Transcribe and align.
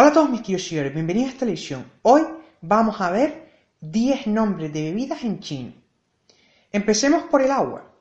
Hola 0.00 0.10
a 0.10 0.12
todos 0.12 0.30
mis 0.30 0.42
queridos 0.42 0.62
seguidores, 0.62 0.94
bienvenidos 0.94 1.30
a 1.30 1.32
esta 1.32 1.44
lección. 1.44 1.90
Hoy 2.02 2.22
vamos 2.60 3.00
a 3.00 3.10
ver 3.10 3.50
10 3.80 4.28
nombres 4.28 4.72
de 4.72 4.82
bebidas 4.84 5.24
en 5.24 5.40
chino. 5.40 5.72
Empecemos 6.70 7.24
por 7.24 7.42
el 7.42 7.50
agua. 7.50 7.92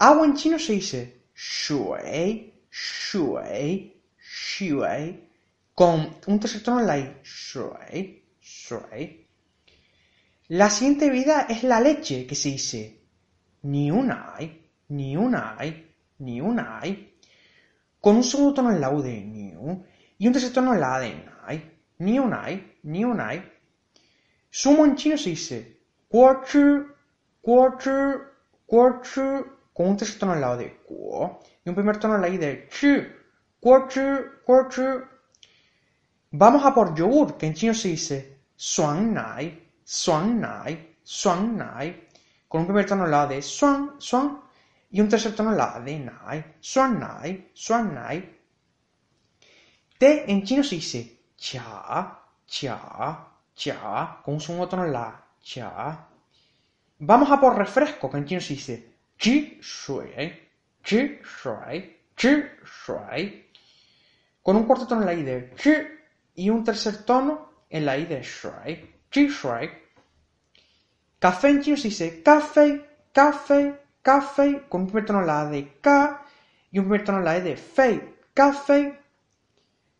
Agua 0.00 0.26
en 0.26 0.34
chino 0.34 0.58
se 0.58 0.72
dice 0.72 1.26
shui, 1.32 2.52
shui, 2.72 4.02
shui, 4.18 5.30
con 5.72 6.16
un 6.26 6.40
tercer 6.40 6.64
tono 6.64 6.80
en 6.80 6.86
la 6.88 6.98
i, 6.98 7.16
shui, 7.22 8.24
shui. 8.42 9.28
La 10.48 10.68
siguiente 10.68 11.08
bebida 11.08 11.46
es 11.48 11.62
la 11.62 11.78
leche, 11.78 12.26
que 12.26 12.34
se 12.34 12.48
dice 12.48 13.00
ni 13.62 13.92
una 13.92 14.34
hay, 14.34 14.60
ni 14.88 15.14
ni 15.14 16.40
con 18.00 18.16
un 18.16 18.24
segundo 18.24 18.54
tono 18.54 18.72
en 18.72 18.80
la 18.80 18.90
u 18.90 19.00
de 19.02 19.54
un 19.56 19.84
tercer 20.18 20.52
tono 20.52 20.74
en 20.74 20.80
la 20.80 20.94
A 20.96 21.00
de 21.00 21.14
Nai. 21.14 21.76
Ni 21.98 22.18
un 22.18 22.34
ni 22.82 23.04
un 23.04 23.20
ai. 23.20 23.42
Sumo 24.50 24.84
en 24.84 24.96
chino 24.96 25.16
se 25.16 25.30
dice 25.30 25.80
chi, 26.10 26.60
guo 27.42 27.76
chi, 27.76 27.90
con 29.72 29.86
un 29.86 29.96
tercer 29.96 30.18
tono 30.18 30.34
en 30.34 30.40
la 30.40 30.50
O 30.52 30.56
de 30.56 30.80
guo 30.86 31.40
y 31.64 31.68
un 31.68 31.74
primer 31.74 31.98
tono 31.98 32.14
en 32.14 32.20
la 32.20 32.28
I 32.28 32.38
de 32.38 32.68
chi, 32.68 33.02
guo 33.60 33.86
chi. 33.86 34.02
Vamos 36.30 36.64
a 36.64 36.74
por 36.74 36.94
yogur, 36.94 37.36
que 37.36 37.46
en 37.46 37.54
chino 37.54 37.74
se 37.74 37.88
dice 37.88 38.40
suan 38.56 39.12
nai, 39.12 39.70
suan 39.84 40.40
nai, 40.40 40.96
suan 41.02 41.56
nai, 41.56 42.08
con 42.48 42.60
un 42.60 42.66
primer 42.66 42.86
tono 42.86 43.04
en 43.04 43.10
la 43.10 43.22
A 43.22 43.26
de 43.26 43.42
suan, 43.42 43.96
suan 43.98 44.40
y 44.90 45.00
un 45.00 45.08
tercer 45.08 45.34
tono 45.34 45.50
en 45.50 45.56
la 45.56 45.76
A 45.76 45.80
de 45.80 45.98
nai, 45.98 46.44
suan 46.60 46.98
nai, 46.98 47.50
suan 47.54 47.94
nai. 47.94 48.32
Té 49.98 50.30
en 50.30 50.44
chino 50.44 50.62
se 50.62 50.76
dice 50.76 51.20
cha, 51.36 52.20
cha, 52.46 53.28
cha, 53.54 54.20
con 54.22 54.34
un 54.34 54.68
tono 54.68 54.84
en 54.84 54.92
la 54.92 55.24
cha. 55.42 56.06
Vamos 56.98 57.30
a 57.30 57.40
por 57.40 57.56
refresco, 57.56 58.10
que 58.10 58.18
en 58.18 58.26
chino 58.26 58.40
se 58.40 58.54
dice 58.54 58.94
chi 59.16 59.58
shui, 59.62 60.50
chi 60.82 61.18
shui, 61.24 61.96
chi 62.14 62.44
shui, 62.62 63.50
con 64.42 64.56
un 64.56 64.66
cuarto 64.66 64.86
tono 64.86 65.00
en 65.00 65.06
la 65.06 65.12
i 65.14 65.22
de 65.22 65.54
chi 65.54 65.72
y 66.34 66.50
un 66.50 66.62
tercer 66.62 67.04
tono 67.04 67.64
en 67.70 67.86
la 67.86 67.96
i 67.96 68.04
de 68.04 68.22
shui, 68.22 68.94
chi 69.08 69.28
shui. 69.28 69.70
Café 71.18 71.48
en 71.48 71.62
chino 71.62 71.76
se 71.78 71.88
dice 71.88 72.22
café, 72.22 73.00
café, 73.12 73.80
café, 74.02 74.66
con 74.68 74.82
un 74.82 74.86
primer 74.88 75.06
tono 75.06 75.20
en 75.20 75.26
la 75.26 75.40
a 75.40 75.46
de 75.46 75.80
ka 75.80 76.22
y 76.70 76.78
un 76.78 76.84
primer 76.84 77.04
tono 77.04 77.18
en 77.18 77.24
la 77.24 77.36
e 77.38 77.40
de 77.40 77.56
fei, 77.56 78.14
café. 78.34 79.05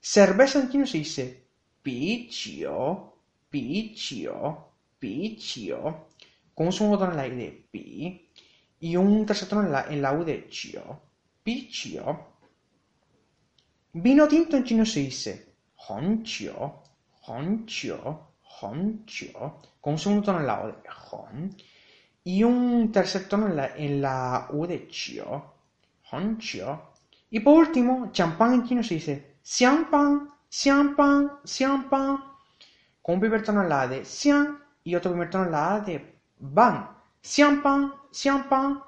Cerveza 0.09 0.71
se 0.71 0.99
dice 0.99 1.49
pichio, 1.83 3.13
pichio, 3.51 4.75
pichio, 5.01 6.07
con 6.55 6.67
un 6.67 6.73
segundo 6.73 6.97
tono 6.97 7.11
en 7.11 7.17
la 7.17 7.27
i 7.27 7.35
de 7.35 7.67
pi 7.73 8.31
y 8.79 8.95
un 8.95 9.27
tercer 9.27 9.49
tono 9.49 9.63
en 9.65 9.73
la, 9.73 9.83
en 9.91 10.01
la 10.01 10.13
u 10.13 10.23
de 10.23 10.47
chio, 10.49 10.85
pichio. 11.43 12.05
Vino 13.95 14.29
tinto 14.29 14.57
en 14.57 14.63
chino 14.63 14.87
se 14.87 15.01
dice 15.01 15.57
honchio, 15.89 16.83
honchio, 17.27 18.35
honchio, 18.61 19.59
con 19.81 19.95
un 19.95 19.99
segundo 19.99 20.27
tono 20.27 20.39
en 20.39 20.47
la 20.47 20.63
o 20.63 20.67
de 20.69 20.89
hon 21.11 21.57
y 22.23 22.45
un 22.45 22.93
tercer 22.93 23.27
tono 23.27 23.49
en 23.49 23.57
la, 23.57 23.77
en 23.77 24.01
la 24.01 24.47
u 24.53 24.69
de 24.69 24.87
chio, 24.87 25.55
honchio. 26.13 26.93
Y 27.29 27.41
por 27.41 27.59
último, 27.59 28.13
champán 28.13 28.55
en 28.55 28.65
chino 28.69 28.85
se 28.85 28.95
dice 28.95 29.36
xiangpan, 29.55 30.11
xiangpan, 30.51 31.21
xiangpan, 31.45 32.09
con 33.01 33.15
un 33.15 33.21
primer 33.21 33.43
tono 33.47 33.63
en 33.63 33.69
la 33.69 33.83
A 33.83 33.89
de 33.89 34.05
xiang 34.05 34.59
y 34.83 34.95
otro 34.99 35.13
primer 35.13 35.31
tono 35.31 35.45
en 35.45 35.53
la 35.53 35.75
A 35.75 35.81
de 35.81 35.97
ban. 36.39 36.77
Xiangpan, 37.23 37.81
xiangpan. 38.11 38.83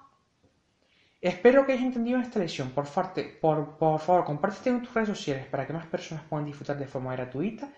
Espero 1.20 1.64
que 1.64 1.72
hayas 1.72 1.84
entendido 1.84 2.18
esta 2.18 2.40
lección. 2.40 2.70
Por, 2.70 2.86
favor, 2.86 4.24
compártete 4.24 4.70
en 4.70 4.82
tus 4.82 4.94
redes 4.94 5.08
sociales 5.08 5.46
para 5.46 5.64
que 5.66 5.72
más 5.72 5.86
personas 5.86 6.24
puedan 6.28 6.46
disfrutar 6.46 6.76
de 6.76 6.86
forma 6.86 7.12
gratuita 7.12 7.68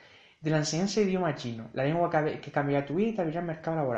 de 0.41 0.51
la 0.51 0.59
enseñanza 0.59 1.01
de 1.01 1.07
idioma 1.07 1.35
chino, 1.35 1.69
la 1.75 1.85
lengua 1.85 2.09
que 2.11 2.51
cambiará 2.51 2.87
tu 2.87 2.95
vida 2.95 3.09
y 3.11 3.13
te 3.15 3.21
abrirá 3.21 3.41
el 3.41 3.47
mercado 3.47 3.77
laboral. 3.77 3.89